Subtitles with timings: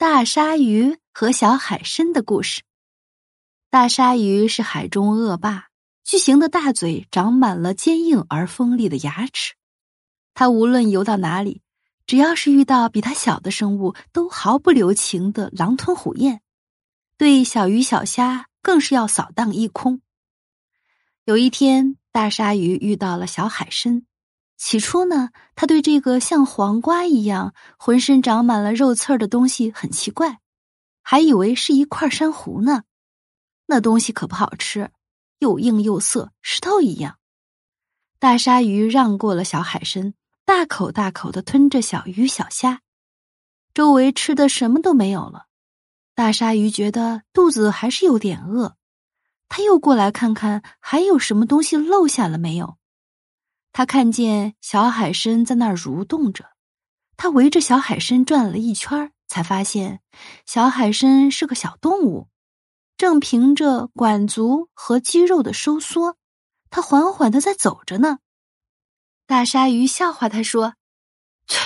[0.00, 2.62] 大鲨鱼和小海参的故事。
[3.68, 5.66] 大鲨鱼是海中恶霸，
[6.04, 9.56] 巨型的大嘴长满了坚硬而锋利的牙齿。
[10.32, 11.60] 它无论游到哪里，
[12.06, 16.40] 只要是遇到比它小的生物，都毫不留情的狼吞虎咽。
[17.18, 20.00] 对小鱼小虾更是要扫荡一空。
[21.26, 24.06] 有一天，大鲨鱼遇到了小海参。
[24.60, 30.38] 起初呢，他对这个像黄瓜一样、浑身长满了肉刺儿的东西很奇怪，
[31.02, 32.82] 还以为是一块珊瑚呢。
[33.64, 34.90] 那东西可不好吃，
[35.38, 37.16] 又硬又涩，石头一样。
[38.18, 40.12] 大鲨鱼让过了小海参，
[40.44, 42.82] 大口大口的吞着小鱼小虾，
[43.72, 45.46] 周围吃的什么都没有了。
[46.14, 48.76] 大鲨鱼觉得肚子还是有点饿，
[49.48, 52.76] 他又过来看看还有什么东西漏下了没有。
[53.80, 56.50] 他看见小海参在那儿蠕动着，
[57.16, 60.02] 他围着小海参转了一圈，才发现
[60.44, 62.28] 小海参是个小动物，
[62.98, 66.18] 正凭着管足和肌肉的收缩，
[66.68, 68.18] 它缓缓的在走着呢。
[69.26, 70.74] 大鲨鱼笑话他说
[71.48, 71.58] ：“切，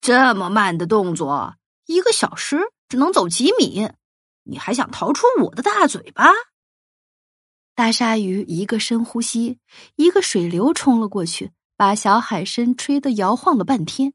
[0.00, 1.54] 这么慢的动作，
[1.86, 3.92] 一个小时只能走几米，
[4.42, 6.32] 你还想逃出我的大嘴巴？”
[7.74, 9.58] 大鲨鱼一个深呼吸，
[9.96, 14.12] 一个水流冲了过去，把小海参吹得摇晃了半天。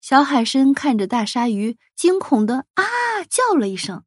[0.00, 2.84] 小海参看着大鲨鱼，惊恐的啊
[3.30, 4.02] 叫了一声，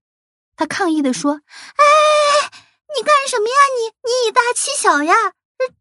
[0.57, 2.51] 他抗议的说：“哎，
[2.93, 3.55] 你干什么呀？
[3.77, 5.13] 你你以大欺小呀？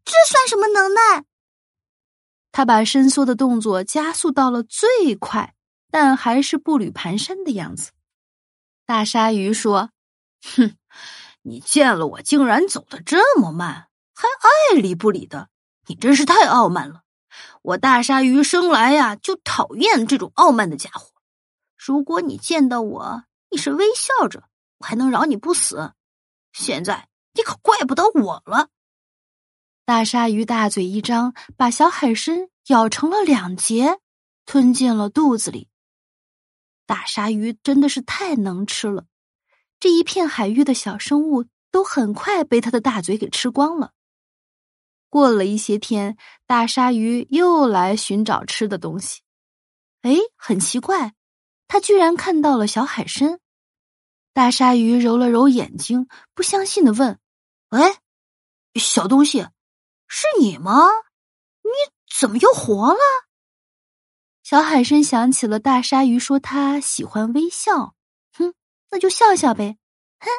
[0.05, 1.25] 这算什么能耐？”
[2.53, 5.55] 他把伸缩的动作加速到了最快，
[5.89, 7.91] 但还是步履蹒跚的样子。
[8.85, 9.91] 大鲨鱼说
[10.55, 10.77] ：“哼。”
[11.43, 14.27] 你见了我竟然走得这么慢，还
[14.73, 15.49] 爱理不理的，
[15.87, 17.01] 你真是太傲慢了。
[17.61, 21.11] 我大鲨鱼生来呀就讨厌这种傲慢的家伙。
[21.77, 24.43] 如果你见到我，你是微笑着，
[24.77, 25.93] 我还能饶你不死。
[26.53, 28.69] 现在你可怪不得我了。
[29.85, 33.99] 大鲨鱼大嘴一张，把小海参咬成了两截，
[34.45, 35.69] 吞进了肚子里。
[36.85, 39.05] 大鲨鱼真的是太能吃了。
[39.81, 43.93] 这一片海域的小生物都很快被他的大嘴给吃光了。
[45.09, 49.21] 过了一些天，大鲨鱼又来寻找吃的东西。
[50.03, 51.13] 哎，很奇怪，
[51.67, 53.39] 他居然看到了小海参。
[54.33, 57.19] 大鲨鱼揉了揉眼睛，不相信的问
[57.71, 57.97] ：“哎，
[58.75, 59.47] 小东西，
[60.07, 60.89] 是你吗？
[61.63, 61.71] 你
[62.19, 62.99] 怎么又活了？”
[64.43, 67.95] 小海参想起了大鲨鱼说他喜欢微笑。
[68.91, 69.77] 那就笑笑呗，
[70.19, 70.29] 哼！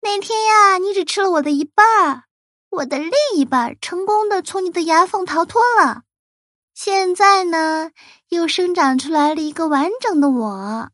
[0.00, 2.24] 那天呀，你只吃了我的一半，
[2.70, 6.02] 我的另一半成功的从你的牙缝逃脱了。
[6.74, 7.92] 现在呢，
[8.30, 10.90] 又生长出来了一个完整的我。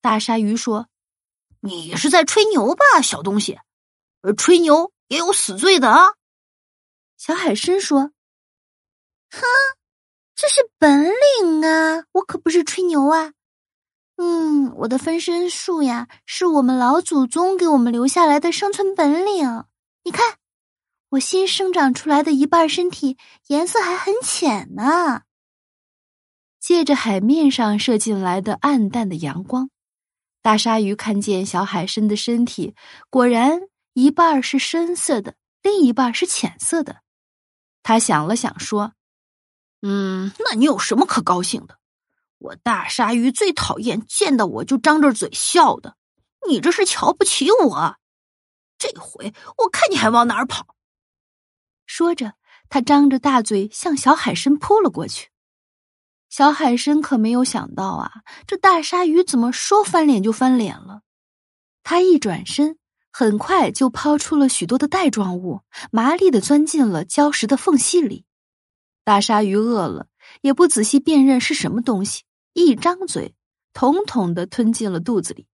[0.00, 0.88] 大鲨鱼说
[1.60, 3.60] ：“你是在吹牛吧，小东西？
[4.22, 6.14] 呃，吹牛也有死罪的啊。”
[7.18, 8.12] 小海参说
[9.30, 9.42] ：“哼，
[10.34, 13.34] 这是本领啊，我可不是吹牛啊。”
[14.22, 19.64] 嗯，我的分身术呀，是我们老祖宗给我们留下来的生存本领。
[20.04, 20.36] 你看，
[21.08, 23.16] 我新生长出来的一半身体
[23.46, 25.22] 颜色还很浅呢。
[26.58, 29.70] 借着海面上射进来的暗淡的阳光，
[30.42, 32.74] 大鲨鱼看见小海参的身体，
[33.08, 33.62] 果然
[33.94, 37.00] 一半是深色的，另一半是浅色的。
[37.82, 38.92] 他想了想，说
[39.80, 41.78] ：“嗯，那你有什么可高兴的？”
[42.40, 45.96] 我大鲨鱼最讨厌见到我就张着嘴笑的，
[46.48, 47.96] 你这是瞧不起我？
[48.78, 50.74] 这回我看你还往哪儿跑！
[51.84, 52.32] 说着，
[52.70, 55.28] 他张着大嘴向小海参扑了过去。
[56.30, 61.02] 小海参可没有想到啊，这大鲨鱼怎么说翻脸就翻脸了？
[61.82, 62.78] 他一转身，
[63.10, 68.24] 很快就抛出了许多的带状物，麻利的钻进了礁石的缝隙里。
[69.04, 70.06] 大鲨鱼饿了，
[70.40, 72.22] 也不仔细辨认是什么东西。
[72.52, 73.34] 一张嘴，
[73.72, 75.46] 统统的吞进了肚子里。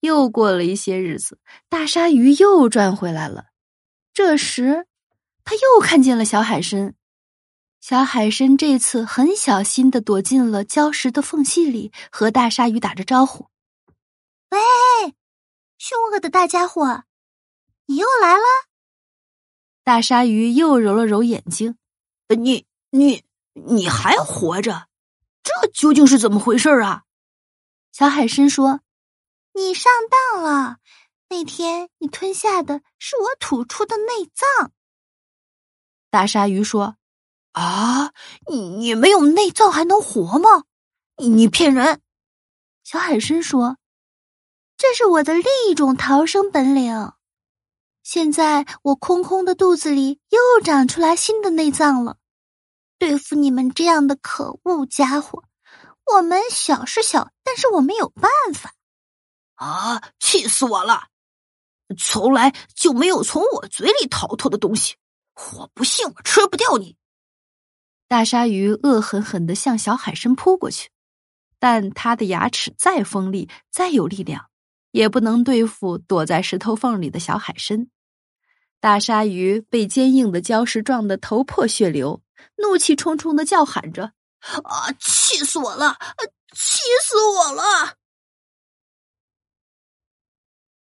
[0.00, 1.38] 又过了一些日子，
[1.68, 3.46] 大鲨鱼又转回来了。
[4.12, 4.86] 这时，
[5.44, 6.94] 他又看见了小海参。
[7.80, 13.48] 小海参这次很小心的躲进了礁石的缝隙里，和大鲨鱼打着招呼
[14.50, 14.58] ：“喂，
[15.76, 17.04] 凶恶的大家伙，
[17.86, 18.44] 你又来了。”
[19.84, 21.76] 大鲨鱼又揉了揉眼睛
[22.38, 24.86] ：“你、你、你还活着？”
[25.62, 27.04] 这究竟是怎么回事啊？
[27.92, 28.80] 小海参说
[29.54, 29.92] ：“你上
[30.32, 30.78] 当了，
[31.28, 34.72] 那天你吞下的是我吐出的内脏。”
[36.10, 36.96] 大鲨鱼说
[37.52, 38.12] ：“啊，
[38.50, 40.64] 你你没有内脏还能活吗？
[41.16, 42.00] 你骗人！
[42.82, 43.78] 小海参说
[44.76, 47.12] ：“这是我的另一种逃生本领。
[48.02, 52.18] 现在我空空的肚子里又长出来新的内脏了。
[52.98, 55.44] 对付你们这样的可恶家伙，
[56.14, 58.74] 我们小是小，但是我们有办法。”
[59.56, 60.02] 啊！
[60.18, 61.04] 气死我了！
[61.96, 64.96] 从来就没有从我嘴里逃脱的东西，
[65.56, 66.96] 我不信我吃不掉你！
[68.08, 70.90] 大鲨鱼恶狠狠的向小海参扑过去，
[71.60, 74.46] 但它的牙齿再锋利、再有力量，
[74.90, 77.88] 也不能对付躲在石头缝里的小海参。
[78.80, 82.23] 大鲨鱼被坚硬的礁石撞得头破血流，
[82.56, 84.12] 怒气冲冲的叫喊着
[84.64, 84.92] ：“啊！
[85.00, 85.96] 气死我了！
[86.54, 87.96] 气死我了！”